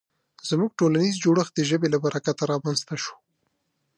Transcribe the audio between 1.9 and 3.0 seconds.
له برکته رامنځ ته